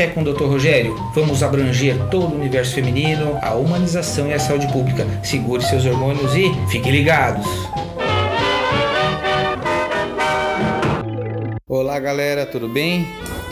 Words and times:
Café 0.00 0.14
com 0.14 0.22
o 0.22 0.24
Dr. 0.24 0.44
Rogério. 0.44 0.94
Vamos 1.14 1.42
abranger 1.42 1.94
todo 2.10 2.32
o 2.32 2.34
universo 2.34 2.74
feminino, 2.74 3.38
a 3.42 3.52
humanização 3.54 4.28
e 4.28 4.32
a 4.32 4.38
saúde 4.38 4.66
pública. 4.72 5.06
Segure 5.22 5.62
seus 5.62 5.84
hormônios 5.84 6.34
e 6.34 6.50
fiquem 6.70 6.90
ligados. 6.90 7.46
Olá, 11.68 11.98
galera, 11.98 12.46
tudo 12.46 12.66
bem? 12.66 13.06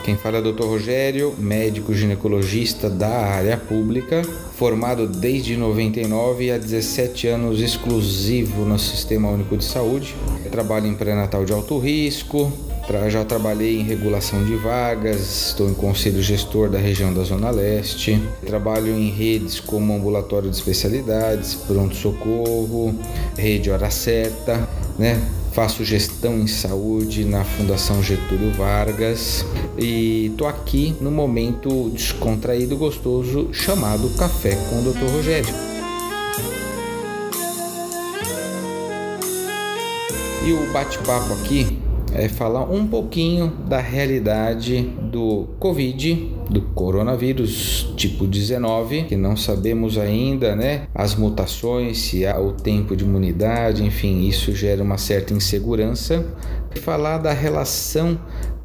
Quem 0.07 0.17
fala 0.17 0.39
é 0.39 0.41
o 0.41 0.53
Dr. 0.53 0.65
Rogério, 0.65 1.35
médico 1.37 1.93
ginecologista 1.93 2.89
da 2.89 3.11
área 3.11 3.59
pública, 3.59 4.23
formado 4.57 5.07
desde 5.07 5.55
99 5.55 6.45
e 6.45 6.51
há 6.51 6.57
17 6.57 7.29
anos 7.29 7.61
exclusivo 7.61 8.65
no 8.65 8.79
Sistema 8.79 9.29
Único 9.29 9.55
de 9.55 9.65
Saúde. 9.65 10.17
Trabalho 10.51 10.87
em 10.87 10.95
pré-natal 10.95 11.45
de 11.45 11.53
alto 11.53 11.79
risco, 11.79 12.51
já 13.09 13.25
trabalhei 13.25 13.79
em 13.79 13.83
regulação 13.83 14.43
de 14.45 14.57
vagas, 14.57 15.49
estou 15.49 15.69
em 15.69 15.75
conselho 15.75 16.23
gestor 16.23 16.71
da 16.71 16.79
região 16.79 17.13
da 17.13 17.23
Zona 17.23 17.51
Leste, 17.51 18.21
trabalho 18.47 18.89
em 18.89 19.11
redes 19.11 19.61
como 19.61 19.95
ambulatório 19.95 20.51
de 20.51 20.57
especialidades, 20.57 21.55
pronto-socorro, 21.55 22.95
rede 23.37 23.71
hora 23.71 23.91
certa, 23.91 24.67
né? 24.99 25.21
Faço 25.53 25.85
gestão 25.85 26.39
em 26.39 26.47
saúde 26.47 27.25
na 27.25 27.45
Fundação 27.45 28.03
Getúlio 28.03 28.53
Vargas 28.53 29.45
e 29.77 30.33
tô 30.39 30.47
aqui 30.47 30.95
no 31.01 31.11
momento 31.11 31.91
descontraído 31.91 32.77
gostoso 32.77 33.49
chamado 33.53 34.09
Café 34.17 34.57
com 34.71 34.81
o 34.81 34.93
Dr. 34.93 35.13
Rogério. 35.13 35.55
E 40.47 40.53
o 40.53 40.73
bate-papo 40.73 41.35
aqui 41.35 41.78
é 42.15 42.29
falar 42.29 42.65
um 42.65 42.87
pouquinho 42.87 43.53
da 43.69 43.81
realidade 43.81 44.83
do 45.03 45.49
Covid, 45.59 46.33
do 46.49 46.63
coronavírus 46.63 47.93
tipo 47.97 48.27
19, 48.27 49.05
que 49.05 49.17
não 49.17 49.37
sabemos 49.37 49.99
ainda, 49.99 50.55
né, 50.57 50.87
as 50.95 51.15
mutações, 51.15 51.99
se 51.99 52.27
há 52.27 52.39
o 52.41 52.53
tempo 52.53 52.97
de 52.97 53.05
imunidade, 53.05 53.85
enfim, 53.85 54.27
isso 54.27 54.55
gera 54.55 54.83
uma 54.83 54.99
certa 54.99 55.35
insegurança. 55.35 56.25
Falar 56.81 57.19
da 57.19 57.33
relação 57.33 58.19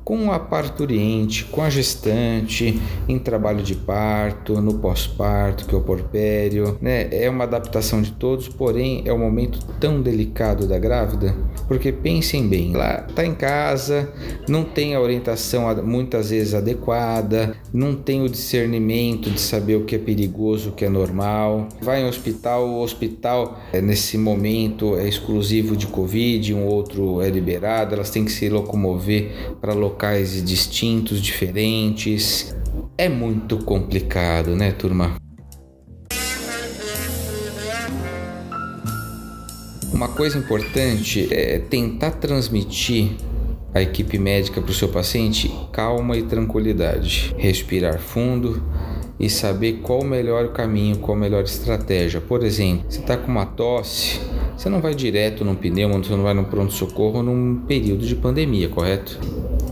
com 0.03 0.31
a 0.31 0.39
parturiente, 0.39 1.45
com 1.45 1.61
a 1.61 1.69
gestante, 1.69 2.79
em 3.07 3.17
trabalho 3.17 3.63
de 3.63 3.75
parto, 3.75 4.61
no 4.61 4.75
pós-parto, 4.75 5.65
que 5.65 5.73
é 5.73 5.77
o 5.77 5.81
porpério, 5.81 6.77
né? 6.81 7.07
É 7.11 7.29
uma 7.29 7.45
adaptação 7.45 8.01
de 8.01 8.11
todos, 8.11 8.49
porém 8.49 9.03
é 9.05 9.13
um 9.13 9.17
momento 9.17 9.59
tão 9.79 10.01
delicado 10.01 10.67
da 10.67 10.77
grávida, 10.77 11.35
porque 11.67 11.91
pensem 11.91 12.47
bem, 12.47 12.73
lá 12.73 13.07
tá 13.15 13.25
em 13.25 13.33
casa, 13.33 14.11
não 14.47 14.63
tem 14.63 14.95
a 14.95 14.99
orientação 14.99 15.63
muitas 15.83 16.29
vezes 16.29 16.53
adequada, 16.53 17.55
não 17.73 17.95
tem 17.95 18.21
o 18.21 18.29
discernimento 18.29 19.29
de 19.29 19.39
saber 19.39 19.75
o 19.75 19.85
que 19.85 19.95
é 19.95 19.99
perigoso, 19.99 20.69
o 20.69 20.73
que 20.73 20.85
é 20.85 20.89
normal. 20.89 21.67
Vai 21.81 22.01
em 22.01 22.07
hospital, 22.07 22.67
o 22.67 22.81
hospital 22.81 23.59
é, 23.71 23.81
nesse 23.81 24.17
momento 24.17 24.97
é 24.97 25.07
exclusivo 25.07 25.75
de 25.75 25.88
Covid, 25.88 26.53
um 26.53 26.65
outro 26.65 27.21
é 27.21 27.29
liberado, 27.29 27.95
elas 27.95 28.09
têm 28.09 28.25
que 28.25 28.31
se 28.31 28.49
locomover 28.49 29.31
para 29.61 29.73
locais 29.73 29.92
distintos, 30.44 31.22
diferentes. 31.22 32.55
É 32.97 33.08
muito 33.08 33.58
complicado, 33.59 34.55
né, 34.55 34.72
turma? 34.72 35.16
Uma 39.94 40.08
coisa 40.08 40.38
importante 40.38 41.27
é 41.31 41.59
tentar 41.59 42.11
transmitir 42.11 43.11
a 43.73 43.81
equipe 43.81 44.19
médica 44.19 44.61
para 44.61 44.72
o 44.72 44.73
seu 44.73 44.89
paciente 44.89 45.52
calma 45.72 46.17
e 46.17 46.23
tranquilidade. 46.23 47.33
Respirar 47.38 48.00
fundo 48.00 48.62
e 49.19 49.29
saber 49.29 49.79
qual 49.81 50.01
o 50.01 50.06
melhor 50.06 50.51
caminho, 50.51 50.97
qual 50.97 51.17
a 51.17 51.19
melhor 51.19 51.44
estratégia. 51.44 52.19
Por 52.19 52.44
exemplo, 52.44 52.85
você 52.90 53.00
está 53.00 53.16
com 53.17 53.31
uma 53.31 53.46
tosse, 53.46 54.19
você 54.56 54.69
não 54.69 54.81
vai 54.81 54.94
direto 54.94 55.44
num 55.44 55.56
pneu, 55.56 55.90
você 55.90 56.16
não 56.16 56.24
vai 56.24 56.34
no 56.34 56.46
pronto-socorro 56.46 57.22
num 57.24 57.62
período 57.68 58.06
de 58.06 58.16
pandemia, 58.16 58.69
correto? 58.69 59.19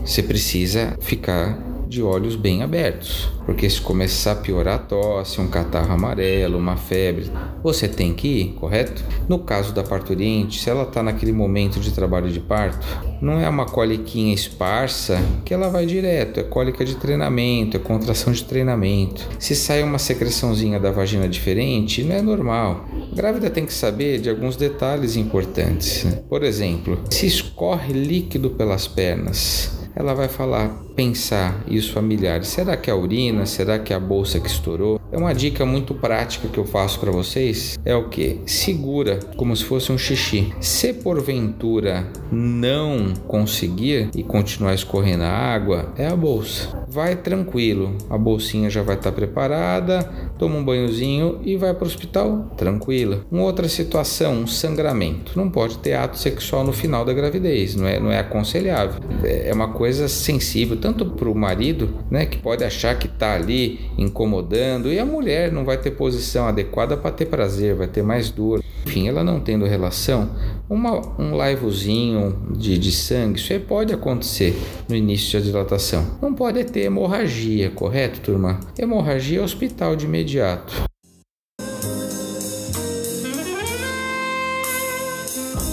Você 0.04 0.22
precisa 0.22 0.96
ficar 1.00 1.71
de 1.92 2.02
olhos 2.02 2.34
bem 2.34 2.62
abertos, 2.62 3.28
porque 3.44 3.68
se 3.68 3.78
começar 3.78 4.32
a 4.32 4.36
piorar 4.36 4.76
a 4.76 4.78
tosse, 4.78 5.40
um 5.40 5.46
catarro 5.46 5.92
amarelo, 5.92 6.56
uma 6.56 6.76
febre, 6.76 7.30
você 7.62 7.86
tem 7.86 8.14
que 8.14 8.28
ir, 8.28 8.52
correto? 8.54 9.04
No 9.28 9.40
caso 9.40 9.74
da 9.74 9.82
parturiente, 9.82 10.58
se 10.58 10.70
ela 10.70 10.84
está 10.84 11.02
naquele 11.02 11.32
momento 11.32 11.78
de 11.78 11.92
trabalho 11.92 12.30
de 12.30 12.40
parto, 12.40 12.86
não 13.20 13.38
é 13.38 13.46
uma 13.46 13.66
coliquinha 13.66 14.34
esparsa 14.34 15.20
que 15.44 15.52
ela 15.52 15.68
vai 15.68 15.84
direto, 15.84 16.40
é 16.40 16.42
cólica 16.42 16.82
de 16.82 16.96
treinamento, 16.96 17.76
é 17.76 17.80
contração 17.80 18.32
de 18.32 18.42
treinamento. 18.42 19.28
Se 19.38 19.54
sai 19.54 19.82
uma 19.82 19.98
secreçãozinha 19.98 20.80
da 20.80 20.90
vagina 20.90 21.28
diferente, 21.28 22.02
não 22.02 22.16
é 22.16 22.22
normal. 22.22 22.86
A 23.12 23.14
grávida 23.14 23.50
tem 23.50 23.66
que 23.66 23.74
saber 23.74 24.18
de 24.18 24.30
alguns 24.30 24.56
detalhes 24.56 25.14
importantes. 25.14 26.06
Por 26.26 26.42
exemplo, 26.42 26.98
se 27.10 27.26
escorre 27.26 27.92
líquido 27.92 28.48
pelas 28.50 28.88
pernas, 28.88 29.81
ela 29.94 30.14
vai 30.14 30.28
falar, 30.28 30.70
pensar 30.94 31.62
e 31.66 31.76
os 31.76 31.88
familiares, 31.88 32.48
será 32.48 32.76
que 32.76 32.90
é 32.90 32.92
a 32.92 32.96
urina, 32.96 33.44
será 33.46 33.78
que 33.78 33.92
é 33.92 33.96
a 33.96 34.00
bolsa 34.00 34.40
que 34.40 34.48
estourou? 34.48 35.01
É 35.12 35.16
uma 35.18 35.34
dica 35.34 35.66
muito 35.66 35.94
prática 35.94 36.48
que 36.48 36.56
eu 36.56 36.64
faço 36.64 36.98
para 36.98 37.10
vocês, 37.12 37.78
é 37.84 37.94
o 37.94 38.08
que? 38.08 38.40
Segura 38.46 39.20
como 39.36 39.54
se 39.54 39.62
fosse 39.62 39.92
um 39.92 39.98
xixi. 39.98 40.54
Se 40.58 40.94
porventura 40.94 42.06
não 42.30 43.12
conseguir 43.28 44.08
e 44.16 44.22
continuar 44.22 44.72
escorrendo 44.72 45.24
a 45.24 45.28
água, 45.28 45.92
é 45.98 46.06
a 46.06 46.16
bolsa. 46.16 46.82
Vai 46.88 47.14
tranquilo, 47.16 47.94
a 48.08 48.16
bolsinha 48.16 48.70
já 48.70 48.82
vai 48.82 48.96
estar 48.96 49.10
tá 49.10 49.14
preparada, 49.14 50.02
toma 50.38 50.56
um 50.56 50.64
banhozinho 50.64 51.40
e 51.44 51.58
vai 51.58 51.74
para 51.74 51.84
o 51.84 51.88
hospital 51.88 52.50
tranquila. 52.56 53.20
Uma 53.30 53.42
outra 53.42 53.68
situação, 53.68 54.32
um 54.32 54.46
sangramento. 54.46 55.32
Não 55.36 55.50
pode 55.50 55.76
ter 55.78 55.92
ato 55.92 56.16
sexual 56.16 56.64
no 56.64 56.72
final 56.72 57.04
da 57.04 57.12
gravidez, 57.12 57.74
não 57.76 57.86
é, 57.86 58.00
não 58.00 58.10
é 58.10 58.18
aconselhável. 58.18 59.02
É, 59.22 59.50
é 59.50 59.52
uma 59.52 59.68
coisa 59.68 60.08
sensível 60.08 60.78
tanto 60.78 61.04
para 61.04 61.28
o 61.28 61.34
marido, 61.34 61.98
né, 62.10 62.24
que 62.24 62.38
pode 62.38 62.64
achar 62.64 62.98
que 62.98 63.06
está 63.06 63.34
ali 63.34 63.78
incomodando, 63.98 64.90
e 64.90 65.01
a 65.02 65.04
mulher 65.04 65.50
não 65.50 65.64
vai 65.64 65.76
ter 65.76 65.90
posição 65.90 66.46
adequada 66.46 66.96
para 66.96 67.10
ter 67.10 67.26
prazer, 67.26 67.74
vai 67.74 67.88
ter 67.88 68.02
mais 68.02 68.30
dor. 68.30 68.62
Enfim, 68.86 69.08
ela 69.08 69.24
não 69.24 69.40
tendo 69.40 69.64
relação, 69.64 70.30
uma, 70.70 71.00
um 71.20 71.34
laivozinho 71.34 72.36
de, 72.56 72.78
de 72.78 72.92
sangue, 72.92 73.38
isso 73.38 73.52
aí 73.52 73.58
pode 73.58 73.92
acontecer 73.92 74.56
no 74.88 74.94
início 74.94 75.38
da 75.38 75.44
dilatação. 75.44 76.06
Não 76.20 76.32
pode 76.32 76.62
ter 76.64 76.82
hemorragia, 76.82 77.70
correto, 77.70 78.20
turma? 78.20 78.60
Hemorragia 78.78 79.40
é 79.40 79.42
hospital 79.42 79.96
de 79.96 80.06
imediato. 80.06 80.84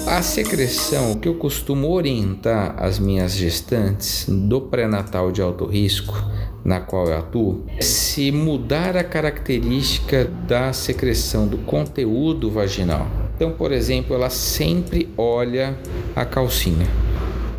A 0.08 0.24
secreção, 0.24 1.14
que 1.14 1.28
eu 1.28 1.36
costumo 1.36 1.92
orientar 1.92 2.76
as 2.80 2.98
minhas 2.98 3.36
gestantes 3.36 4.26
do 4.28 4.60
pré-natal 4.60 5.32
de 5.32 5.40
alto 5.40 5.66
risco, 5.66 6.16
na 6.64 6.80
qual 6.80 7.08
eu 7.08 7.18
atuo, 7.18 7.66
se 7.80 8.32
mudar 8.32 8.98
a 8.98 9.04
característica 9.04 10.26
da 10.48 10.74
secreção 10.74 11.48
do 11.48 11.58
conteúdo 11.60 12.50
vaginal. 12.50 13.08
Então, 13.36 13.52
por 13.52 13.72
exemplo, 13.72 14.16
ela 14.16 14.30
sempre 14.30 15.10
olha 15.18 15.78
a 16.16 16.26
calcinha. 16.26 16.88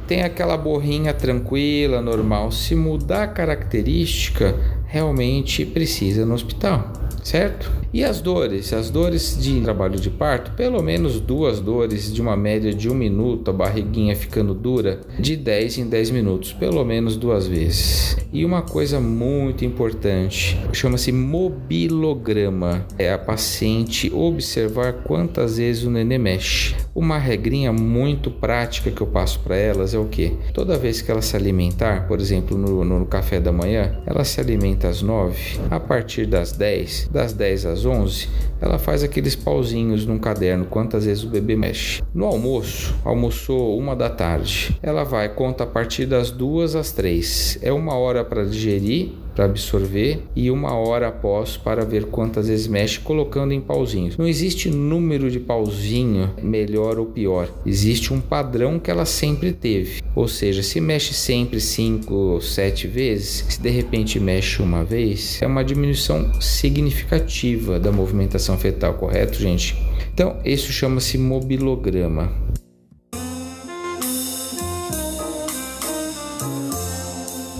Tem 0.07 0.23
aquela 0.23 0.57
borrinha 0.57 1.15
tranquila, 1.15 2.03
normal. 2.03 2.51
Se 2.53 2.75
mudar 2.75 3.23
a 3.23 3.29
característica, 3.29 4.55
realmente 4.87 5.65
precisa 5.65 6.27
no 6.27 6.35
hospital, 6.35 6.93
certo? 7.23 7.80
E 7.93 8.05
as 8.05 8.21
dores? 8.21 8.73
As 8.73 8.89
dores 8.89 9.37
de 9.37 9.61
trabalho 9.63 9.99
de 9.99 10.11
parto, 10.11 10.53
pelo 10.53 10.81
menos 10.81 11.21
duas 11.21 11.59
dores 11.59 12.13
de 12.13 12.23
uma 12.23 12.37
média 12.37 12.73
de 12.73 12.89
um 12.89 12.95
minuto, 12.95 13.51
a 13.51 13.53
barriguinha 13.53 14.15
ficando 14.15 14.55
dura, 14.55 15.01
de 15.19 15.37
10 15.37 15.79
em 15.79 15.89
10 15.89 16.11
minutos, 16.13 16.53
pelo 16.53 16.85
menos 16.85 17.17
duas 17.17 17.49
vezes. 17.49 18.17
E 18.33 18.45
uma 18.45 18.63
coisa 18.63 19.01
muito 19.01 19.65
importante, 19.65 20.57
chama-se 20.73 21.11
mobilograma. 21.11 22.87
É 22.97 23.13
a 23.13 23.19
paciente 23.19 24.09
observar 24.15 25.03
quantas 25.03 25.57
vezes 25.59 25.83
o 25.83 25.91
nenê 25.91 26.17
mexe. 26.17 26.77
Uma 26.95 27.19
regrinha 27.19 27.73
muito 27.73 28.31
prática 28.31 28.91
que 28.93 29.01
eu 29.01 29.07
passo 29.07 29.41
para 29.41 29.57
elas 29.57 29.95
é 29.95 29.99
o 29.99 30.05
que? 30.05 30.33
Toda 30.55 30.79
vez 30.79 31.03
que 31.03 31.11
ela 31.11 31.23
se 31.23 31.35
alimentar, 31.35 32.07
por 32.07 32.21
exemplo, 32.21 32.57
no, 32.57 32.85
no 32.85 33.05
café 33.07 33.41
da 33.41 33.51
manhã, 33.51 34.01
ela 34.07 34.23
se 34.23 34.41
alimenta 34.41 34.87
às 34.87 35.03
9, 35.03 35.59
a 35.69 35.81
partir 35.81 36.27
das 36.27 36.53
10, 36.53 37.09
das 37.13 37.33
10 37.33 37.67
às 37.67 37.80
às 37.81 37.87
11, 37.87 38.29
ela 38.61 38.79
faz 38.79 39.03
aqueles 39.03 39.35
pauzinhos 39.35 40.05
num 40.05 40.19
caderno, 40.19 40.67
quantas 40.67 41.07
vezes 41.07 41.25
o 41.25 41.29
bebê 41.29 41.57
mexe. 41.57 42.03
No 42.15 42.27
almoço, 42.27 42.95
almoçou 43.05 43.79
uma 43.79 43.97
da 43.97 44.11
tarde, 44.11 44.79
ela 44.83 45.03
vai, 45.03 45.29
conta 45.31 45.65
a 45.65 45.67
partir 45.67 46.07
das 46.07 46.31
duas 46.31 46.75
às 46.75 46.93
três. 46.93 47.59
É 47.63 47.73
uma 47.73 47.95
hora 47.95 48.25
para 48.25 48.45
digerir, 48.45 49.13
para 49.41 49.47
absorver 49.47 50.23
e 50.37 50.51
uma 50.51 50.75
hora 50.75 51.09
após 51.09 51.57
para 51.57 51.83
ver 51.83 52.05
quantas 52.05 52.49
vezes 52.49 52.67
mexe, 52.67 53.01
colocando 53.01 53.55
em 53.55 53.61
pauzinhos. 53.61 54.19
Não 54.19 54.29
existe 54.29 54.69
número 54.69 55.31
de 55.31 55.41
pauzinho 55.41 56.31
melhor 56.43 56.99
ou 56.99 57.07
pior. 57.07 57.49
Existe 57.65 58.13
um 58.13 58.21
padrão 58.21 58.79
que 58.79 58.91
ela 58.91 59.07
sempre 59.07 59.51
teve. 59.51 60.03
Ou 60.15 60.29
seja, 60.29 60.63
se 60.63 60.79
mexe 60.79 61.15
sempre 61.15 61.59
5 61.59 62.13
ou 62.13 62.41
7 62.43 62.87
vezes, 62.87 63.47
se 63.49 63.63
de 63.63 63.71
repente 63.71 64.21
mexe 64.21 64.61
uma 64.61 64.85
vez, 64.85 65.41
é 65.41 65.47
uma 65.47 65.65
diminuição 65.65 66.39
significativa 66.39 67.81
da 67.81 67.91
movimentação 67.91 68.59
fetal, 68.59 68.93
correto, 68.93 69.39
gente? 69.39 69.75
Então, 70.13 70.37
isso 70.45 70.71
chama-se 70.71 71.17
mobilograma. 71.17 72.31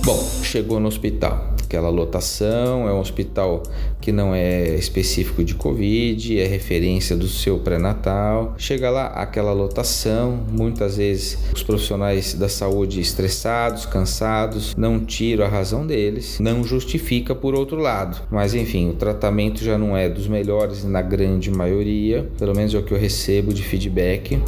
Bom, 0.05 0.29
chegou 0.43 0.79
no 0.79 0.89
hospital 0.89 1.50
aquela 1.71 1.89
lotação, 1.89 2.89
é 2.89 2.93
um 2.93 2.99
hospital 2.99 3.63
que 4.01 4.11
não 4.11 4.35
é 4.35 4.75
específico 4.75 5.45
de 5.45 5.55
Covid, 5.55 6.41
é 6.41 6.45
referência 6.45 7.17
do 7.17 7.29
seu 7.29 7.61
pré-natal. 7.61 8.57
Chega 8.59 8.91
lá, 8.91 9.07
aquela 9.07 9.53
lotação, 9.53 10.41
muitas 10.51 10.97
vezes 10.97 11.39
os 11.55 11.63
profissionais 11.63 12.35
da 12.35 12.49
saúde 12.49 13.01
estressados, 13.01 13.87
cansados, 13.87 14.75
não 14.77 14.99
tiram 14.99 15.45
a 15.45 15.49
razão 15.49 15.87
deles, 15.87 16.41
não 16.41 16.65
justifica 16.65 17.37
por 17.37 17.55
outro 17.55 17.77
lado. 17.77 18.21
Mas 18.29 18.53
enfim, 18.53 18.91
o 18.91 18.95
tratamento 18.95 19.63
já 19.63 19.79
não 19.79 19.97
é 19.97 20.09
dos 20.09 20.27
melhores 20.27 20.83
na 20.83 21.01
grande 21.01 21.53
maioria, 21.53 22.29
pelo 22.37 22.53
menos 22.53 22.75
é 22.75 22.79
o 22.79 22.83
que 22.83 22.93
eu 22.93 22.99
recebo 22.99 23.55
de 23.55 23.63
feedback. 23.63 24.43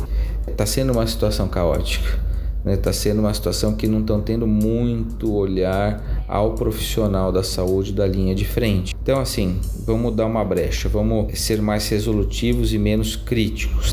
Está 0.49 0.67
sendo 0.67 0.93
uma 0.93 1.07
situação 1.07 1.47
caótica 1.47 2.32
Está 2.65 2.91
né? 2.91 2.93
Sendo 2.93 3.21
uma 3.21 3.35
situação 3.35 3.75
que 3.75 3.89
não 3.89 4.01
estão 4.01 4.21
tendo 4.21 4.47
muito 4.47 5.35
olhar 5.35 6.25
ao 6.29 6.55
profissional 6.55 7.33
da 7.33 7.43
saúde 7.43 7.93
da 7.93 8.07
linha 8.07 8.35
de 8.35 8.45
frente. 8.45 8.95
Então, 9.03 9.21
assim, 9.21 9.61
vamos 9.85 10.15
dar 10.15 10.27
uma 10.27 10.45
brecha, 10.45 10.89
vamos 10.89 11.39
ser 11.41 11.61
mais 11.61 11.89
resolutivos 11.89 12.73
e 12.73 12.79
menos 12.79 13.17
críticos. 13.17 13.91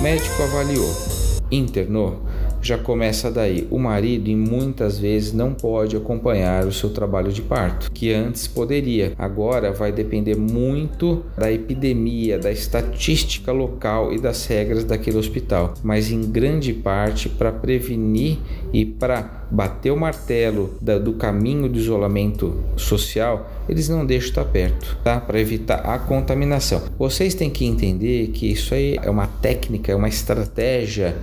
Médico 0.00 0.42
avaliou, 0.44 0.88
internou, 1.50 2.22
já 2.60 2.78
começa 2.78 3.30
daí. 3.30 3.66
O 3.70 3.78
marido, 3.78 4.30
muitas 4.30 4.98
vezes, 4.98 5.32
não 5.32 5.54
pode 5.54 5.96
acompanhar 5.96 6.66
o 6.66 6.72
seu 6.72 6.90
trabalho 6.90 7.32
de 7.32 7.42
parto, 7.42 7.90
que 7.92 8.12
antes 8.12 8.46
poderia. 8.46 9.12
Agora 9.18 9.72
vai 9.72 9.92
depender 9.92 10.36
muito 10.36 11.24
da 11.36 11.50
epidemia, 11.50 12.38
da 12.38 12.50
estatística 12.50 13.52
local 13.52 14.12
e 14.12 14.18
das 14.18 14.46
regras 14.46 14.84
daquele 14.84 15.18
hospital, 15.18 15.74
mas 15.82 16.10
em 16.10 16.22
grande 16.22 16.72
parte 16.72 17.28
para 17.28 17.52
prevenir 17.52 18.38
e 18.72 18.84
para 18.84 19.38
bater 19.50 19.90
o 19.90 19.96
martelo 19.96 20.74
do 20.80 21.14
caminho 21.14 21.68
do 21.68 21.78
isolamento 21.78 22.54
social, 22.76 23.50
eles 23.68 23.88
não 23.88 24.04
deixam 24.04 24.28
estar 24.28 24.44
perto, 24.44 24.98
tá? 25.02 25.20
Para 25.20 25.40
evitar 25.40 25.76
a 25.76 25.98
contaminação. 25.98 26.82
Vocês 26.98 27.34
têm 27.34 27.48
que 27.48 27.64
entender 27.64 28.28
que 28.28 28.50
isso 28.50 28.74
aí 28.74 28.98
é 29.02 29.10
uma 29.10 29.26
técnica, 29.26 29.92
é 29.92 29.94
uma 29.94 30.08
estratégia 30.08 31.16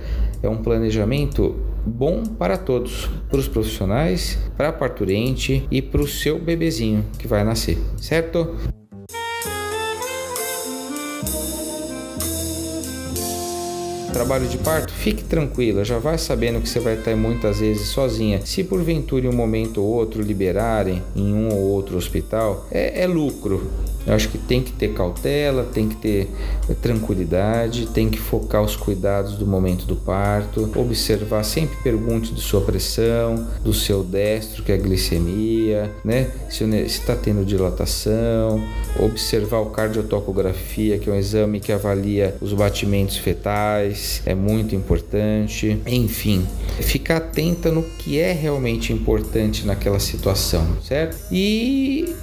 é 0.46 0.50
um 0.50 0.58
planejamento 0.58 1.54
bom 1.84 2.22
para 2.24 2.56
todos, 2.56 3.08
para 3.28 3.38
os 3.38 3.48
profissionais, 3.48 4.38
para 4.56 4.68
a 4.68 4.72
parturiente 4.72 5.66
e 5.70 5.80
para 5.80 6.00
o 6.00 6.08
seu 6.08 6.38
bebezinho 6.38 7.04
que 7.18 7.26
vai 7.26 7.44
nascer, 7.44 7.78
certo? 7.96 8.56
trabalho 14.16 14.48
de 14.48 14.56
parto, 14.56 14.94
fique 14.94 15.22
tranquila, 15.22 15.84
já 15.84 15.98
vai 15.98 16.16
sabendo 16.16 16.58
que 16.62 16.66
você 16.66 16.80
vai 16.80 16.94
estar 16.94 17.14
muitas 17.14 17.60
vezes 17.60 17.88
sozinha. 17.88 18.40
Se 18.46 18.64
porventura 18.64 19.26
em 19.26 19.28
um 19.28 19.32
momento 19.34 19.82
ou 19.82 19.88
outro 19.88 20.22
liberarem 20.22 21.02
em 21.14 21.34
um 21.34 21.52
ou 21.52 21.60
outro 21.72 21.98
hospital, 21.98 22.66
é, 22.70 23.02
é 23.02 23.06
lucro. 23.06 23.70
Eu 24.06 24.14
acho 24.14 24.28
que 24.28 24.38
tem 24.38 24.62
que 24.62 24.72
ter 24.72 24.94
cautela, 24.94 25.64
tem 25.64 25.88
que 25.88 25.96
ter 25.96 26.30
tranquilidade, 26.80 27.88
tem 27.88 28.08
que 28.08 28.18
focar 28.18 28.62
os 28.62 28.76
cuidados 28.76 29.34
do 29.34 29.46
momento 29.46 29.84
do 29.84 29.96
parto, 29.96 30.70
observar, 30.76 31.42
sempre 31.44 31.76
pergunte 31.82 32.32
de 32.32 32.40
sua 32.40 32.60
pressão, 32.60 33.46
do 33.62 33.74
seu 33.74 34.04
destro, 34.04 34.62
que 34.62 34.70
é 34.70 34.76
a 34.76 34.78
glicemia, 34.78 35.92
né? 36.04 36.30
Se 36.48 36.64
está 36.64 37.16
tendo 37.16 37.44
dilatação, 37.44 38.62
observar 38.98 39.58
o 39.58 39.66
cardiotocografia, 39.66 40.98
que 40.98 41.10
é 41.10 41.12
um 41.12 41.16
exame 41.16 41.60
que 41.60 41.72
avalia 41.72 42.36
os 42.40 42.52
batimentos 42.52 43.16
fetais, 43.16 44.22
é 44.24 44.34
muito 44.34 44.74
importante. 44.74 45.80
Enfim, 45.86 46.46
ficar 46.80 47.16
atenta 47.16 47.70
no 47.70 47.82
que 47.82 48.18
é 48.18 48.32
realmente 48.32 48.92
importante 48.92 49.66
naquela 49.66 49.98
situação, 49.98 50.76
certo? 50.82 51.16
E 51.32 52.14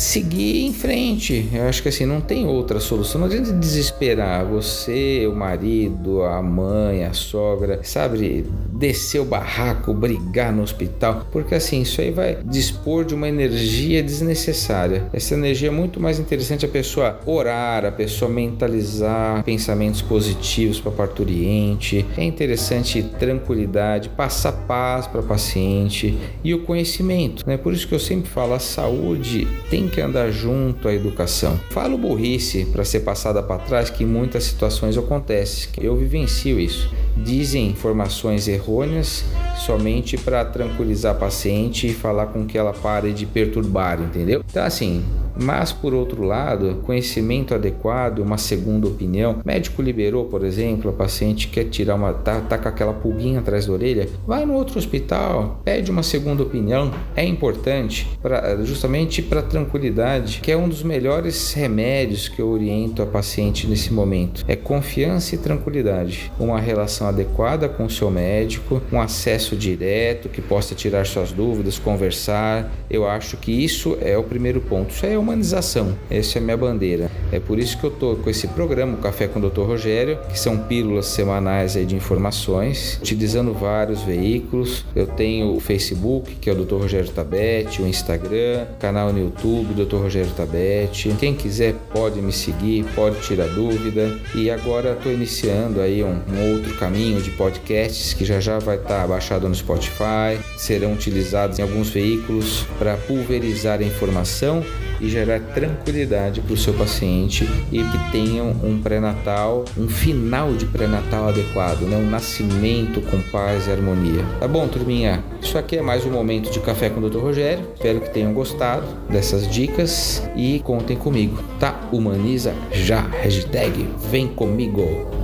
seguir 0.00 0.64
em 0.64 0.72
frente. 0.72 1.46
Eu 1.52 1.64
acho 1.64 1.82
que 1.82 1.88
assim, 1.90 2.06
não 2.06 2.20
tem 2.20 2.46
outra 2.46 2.80
solução. 2.80 3.20
Não 3.20 3.26
adianta 3.28 3.52
desesperar 3.52 4.46
você, 4.46 5.26
o 5.30 5.36
marido, 5.36 6.22
a 6.22 6.40
mãe, 6.40 7.04
a 7.04 7.12
sogra, 7.12 7.80
sabe, 7.82 8.46
descer 8.72 9.20
o 9.20 9.24
barraco, 9.26 9.92
brigar 9.92 10.52
no 10.52 10.62
hospital, 10.62 11.26
porque 11.30 11.54
assim, 11.54 11.82
isso 11.82 12.00
aí 12.00 12.10
vai 12.10 12.38
dispor 12.44 13.04
de 13.04 13.14
uma 13.14 13.28
energia 13.28 14.02
desnecessária. 14.02 15.06
Essa 15.12 15.34
energia 15.34 15.68
é 15.68 15.72
muito 15.72 16.00
mais 16.00 16.18
interessante 16.18 16.64
a 16.64 16.68
pessoa 16.68 17.20
orar, 17.26 17.84
a 17.84 17.92
pessoa 17.92 18.30
mentalizar 18.30 19.44
pensamentos 19.44 20.00
positivos 20.00 20.80
para 20.80 20.92
parturiente. 20.92 22.06
É 22.16 22.24
interessante 22.24 23.02
tranquilidade, 23.02 24.08
passar 24.08 24.52
paz 24.52 25.06
para 25.06 25.22
paciente 25.22 26.16
e 26.42 26.54
o 26.54 26.62
conhecimento, 26.62 27.46
né? 27.46 27.58
Por 27.58 27.74
isso 27.74 27.86
que 27.86 27.94
eu 27.94 27.98
sempre 27.98 28.30
falo, 28.30 28.54
a 28.54 28.58
saúde 28.58 29.46
tem 29.68 29.89
que 29.90 30.00
andar 30.00 30.30
junto 30.30 30.88
à 30.88 30.94
educação. 30.94 31.58
Falo 31.70 31.98
burrice 31.98 32.64
para 32.66 32.84
ser 32.84 33.00
passada 33.00 33.42
para 33.42 33.58
trás 33.58 33.90
que 33.90 34.04
em 34.04 34.06
muitas 34.06 34.44
situações 34.44 34.96
acontece. 34.96 35.68
Eu 35.78 35.96
vivencio 35.96 36.58
isso. 36.58 36.90
Dizem 37.16 37.68
informações 37.68 38.48
errôneas 38.48 39.24
somente 39.56 40.16
para 40.16 40.44
tranquilizar 40.44 41.14
a 41.14 41.18
paciente 41.18 41.88
e 41.88 41.92
falar 41.92 42.26
com 42.26 42.46
que 42.46 42.56
ela 42.56 42.72
pare 42.72 43.12
de 43.12 43.26
perturbar, 43.26 44.00
entendeu? 44.00 44.42
Então 44.48 44.64
assim, 44.64 45.04
mas, 45.40 45.72
por 45.72 45.94
outro 45.94 46.22
lado, 46.22 46.80
conhecimento 46.84 47.54
adequado, 47.54 48.20
uma 48.20 48.38
segunda 48.38 48.86
opinião. 48.86 49.40
O 49.44 49.46
médico 49.46 49.82
liberou, 49.82 50.26
por 50.26 50.44
exemplo, 50.44 50.90
a 50.90 50.92
paciente 50.92 51.48
quer 51.48 51.64
tirar 51.64 51.94
uma. 51.94 52.12
Tá, 52.12 52.40
tá 52.40 52.58
com 52.58 52.68
aquela 52.68 52.92
pulguinha 52.92 53.40
atrás 53.40 53.66
da 53.66 53.72
orelha, 53.72 54.08
vai 54.26 54.44
no 54.44 54.54
outro 54.54 54.78
hospital, 54.78 55.60
pede 55.64 55.90
uma 55.90 56.02
segunda 56.02 56.42
opinião. 56.42 56.92
É 57.16 57.24
importante 57.24 58.06
pra, 58.22 58.56
justamente 58.64 59.22
para 59.22 59.42
tranquilidade, 59.42 60.40
que 60.40 60.52
é 60.52 60.56
um 60.56 60.68
dos 60.68 60.82
melhores 60.82 61.52
remédios 61.52 62.28
que 62.28 62.40
eu 62.40 62.48
oriento 62.48 63.02
a 63.02 63.06
paciente 63.06 63.66
nesse 63.66 63.92
momento. 63.92 64.44
É 64.46 64.56
confiança 64.56 65.34
e 65.34 65.38
tranquilidade. 65.38 66.30
Uma 66.38 66.60
relação 66.60 67.08
adequada 67.08 67.68
com 67.68 67.84
o 67.84 67.90
seu 67.90 68.10
médico, 68.10 68.82
um 68.92 69.00
acesso 69.00 69.56
direto 69.56 70.28
que 70.28 70.42
possa 70.42 70.74
tirar 70.74 71.06
suas 71.06 71.32
dúvidas, 71.32 71.78
conversar. 71.78 72.70
Eu 72.88 73.08
acho 73.08 73.36
que 73.36 73.52
isso 73.52 73.96
é 74.00 74.16
o 74.16 74.22
primeiro 74.22 74.60
ponto. 74.60 74.90
Isso 74.90 75.06
é 75.06 75.16
humanização. 75.30 75.96
Essa 76.10 76.38
é 76.38 76.42
a 76.42 76.44
minha 76.44 76.56
bandeira. 76.56 77.10
É 77.32 77.38
por 77.38 77.58
isso 77.58 77.78
que 77.78 77.84
eu 77.84 77.90
tô 77.90 78.16
com 78.16 78.28
esse 78.28 78.48
programa, 78.48 78.94
o 78.94 79.00
Café 79.00 79.28
com 79.28 79.38
o 79.38 79.50
Dr. 79.50 79.62
Rogério, 79.62 80.18
que 80.28 80.38
são 80.38 80.58
pílulas 80.58 81.06
semanais 81.06 81.74
de 81.74 81.94
informações, 81.94 82.98
utilizando 83.00 83.54
vários 83.54 84.02
veículos. 84.02 84.84
Eu 84.94 85.06
tenho 85.06 85.54
o 85.54 85.60
Facebook, 85.60 86.34
que 86.34 86.50
é 86.50 86.52
o 86.52 86.64
Dr. 86.64 86.76
Rogério 86.76 87.08
Tabete, 87.10 87.80
o 87.80 87.86
Instagram, 87.86 88.66
canal 88.78 89.12
no 89.12 89.20
YouTube, 89.20 89.74
Dr. 89.74 89.96
Rogério 89.96 90.30
Tabete. 90.32 91.14
Quem 91.18 91.34
quiser 91.34 91.74
pode 91.92 92.20
me 92.20 92.32
seguir, 92.32 92.84
pode 92.94 93.20
tirar 93.20 93.46
dúvida. 93.48 94.18
E 94.34 94.50
agora 94.50 94.92
estou 94.92 95.12
iniciando 95.12 95.80
aí 95.80 96.02
um, 96.02 96.18
um, 96.28 96.54
outro 96.54 96.74
caminho 96.76 97.22
de 97.22 97.30
podcasts 97.30 98.12
que 98.12 98.24
já 98.24 98.40
já 98.40 98.58
vai 98.58 98.76
estar 98.76 99.02
tá 99.02 99.06
baixado 99.06 99.48
no 99.48 99.54
Spotify, 99.54 100.38
serão 100.60 100.92
utilizados 100.92 101.58
em 101.58 101.62
alguns 101.62 101.88
veículos 101.88 102.66
para 102.78 102.94
pulverizar 102.94 103.80
a 103.80 103.82
informação 103.82 104.62
e 105.00 105.08
gerar 105.08 105.40
tranquilidade 105.54 106.42
para 106.42 106.52
o 106.52 106.56
seu 106.56 106.74
paciente 106.74 107.48
e 107.72 107.82
que 107.82 108.12
tenham 108.12 108.50
um 108.62 108.78
pré-natal, 108.82 109.64
um 109.74 109.88
final 109.88 110.52
de 110.52 110.66
pré-natal 110.66 111.28
adequado, 111.28 111.80
né? 111.82 111.96
um 111.96 112.10
nascimento 112.10 113.00
com 113.00 113.22
paz 113.30 113.66
e 113.66 113.70
harmonia. 113.70 114.22
Tá 114.38 114.46
bom, 114.46 114.68
turminha? 114.68 115.24
Isso 115.40 115.56
aqui 115.56 115.78
é 115.78 115.82
mais 115.82 116.04
um 116.04 116.10
momento 116.10 116.50
de 116.50 116.60
café 116.60 116.90
com 116.90 117.00
o 117.00 117.08
Dr. 117.08 117.20
Rogério. 117.20 117.66
Espero 117.74 118.00
que 118.02 118.10
tenham 118.10 118.34
gostado 118.34 118.86
dessas 119.08 119.48
dicas 119.48 120.22
e 120.36 120.60
contem 120.60 120.96
comigo, 120.96 121.42
tá? 121.58 121.88
Humaniza 121.90 122.54
já. 122.70 123.00
Hashtag 123.00 123.88
vem 124.10 124.28
comigo. 124.28 125.19